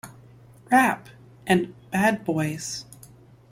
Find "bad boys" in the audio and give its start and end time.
1.91-2.85